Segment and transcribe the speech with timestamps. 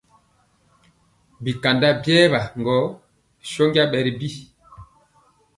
[1.43, 2.75] Bi kanda biewa gɔ
[3.37, 4.29] bi ntoŋgɔ bɛ ri bi.